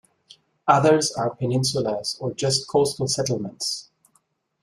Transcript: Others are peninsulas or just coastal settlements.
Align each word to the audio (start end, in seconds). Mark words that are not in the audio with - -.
Others 0.67 1.11
are 1.11 1.29
peninsulas 1.35 2.17
or 2.19 2.33
just 2.33 2.67
coastal 2.67 3.07
settlements. 3.07 3.91